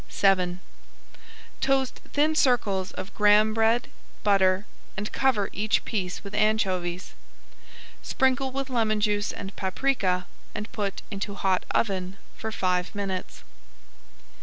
VII 0.09 0.57
Toast 1.61 1.99
thin 2.13 2.33
circles 2.33 2.91
of 2.93 3.13
graham 3.13 3.53
bread, 3.53 3.87
butter, 4.23 4.65
and 4.97 5.11
cover 5.11 5.47
each 5.53 5.85
piece 5.85 6.23
with 6.23 6.33
anchovies. 6.33 7.13
Sprinkle 8.01 8.51
with 8.51 8.71
lemon 8.71 8.99
juice 8.99 9.31
and 9.31 9.55
paprika 9.55 10.25
and 10.55 10.71
put 10.71 11.03
into 11.11 11.35
hot 11.35 11.65
oven 11.69 12.17
for 12.35 12.51
five 12.51 12.95
minutes. 12.95 13.43